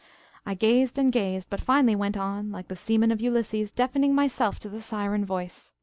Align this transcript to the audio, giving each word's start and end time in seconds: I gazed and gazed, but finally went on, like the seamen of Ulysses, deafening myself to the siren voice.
I 0.47 0.55
gazed 0.55 0.97
and 0.97 1.11
gazed, 1.11 1.51
but 1.51 1.61
finally 1.61 1.95
went 1.95 2.17
on, 2.17 2.49
like 2.51 2.69
the 2.69 2.75
seamen 2.75 3.11
of 3.11 3.21
Ulysses, 3.21 3.71
deafening 3.71 4.15
myself 4.15 4.57
to 4.61 4.67
the 4.67 4.81
siren 4.81 5.23
voice. 5.25 5.73